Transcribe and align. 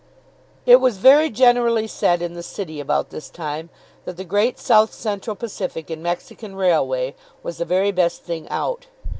It 0.65 0.77
was 0.77 0.97
very 0.97 1.29
generally 1.29 1.85
said 1.85 2.23
in 2.23 2.33
the 2.33 2.41
city 2.41 2.79
about 2.79 3.11
this 3.11 3.29
time 3.29 3.69
that 4.05 4.17
the 4.17 4.23
Great 4.23 4.57
South 4.57 4.91
Central 4.95 5.35
Pacific 5.35 5.91
and 5.91 6.01
Mexican 6.01 6.55
Railway 6.55 7.13
was 7.43 7.59
the 7.59 7.65
very 7.65 7.91
best 7.91 8.23
thing 8.23 8.49
out. 8.49 8.87